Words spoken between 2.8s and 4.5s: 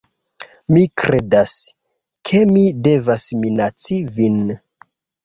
devas minaci vin